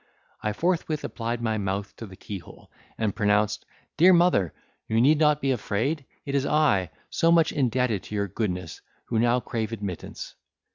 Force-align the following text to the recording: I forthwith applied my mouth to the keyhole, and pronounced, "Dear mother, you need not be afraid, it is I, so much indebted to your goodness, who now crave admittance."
I 0.41 0.51
forthwith 0.51 1.03
applied 1.03 1.43
my 1.43 1.59
mouth 1.59 1.95
to 1.97 2.07
the 2.07 2.15
keyhole, 2.15 2.71
and 2.97 3.15
pronounced, 3.15 3.67
"Dear 3.97 4.13
mother, 4.13 4.51
you 4.87 4.99
need 4.99 5.19
not 5.19 5.41
be 5.41 5.51
afraid, 5.51 6.05
it 6.25 6.33
is 6.33 6.43
I, 6.43 6.89
so 7.11 7.31
much 7.31 7.51
indebted 7.51 8.01
to 8.05 8.15
your 8.15 8.27
goodness, 8.27 8.81
who 9.09 9.19
now 9.19 9.39
crave 9.39 9.71
admittance." 9.71 10.33